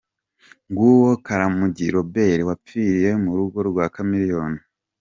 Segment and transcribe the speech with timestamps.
[0.69, 4.61] Nguwo Karamagi Robert wapfiriye mu rugo rwa Chameleone.